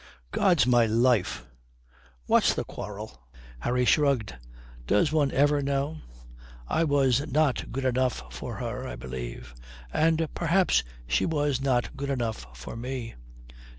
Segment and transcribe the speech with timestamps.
[0.31, 1.45] "God's my life!
[2.25, 3.21] What's the quarrel?"
[3.59, 4.33] Harry shrugged.
[4.87, 5.99] "Does one ever know?
[6.67, 9.53] I was not good enough for her, I believe.
[9.93, 13.13] And perhaps she was not good enough for me."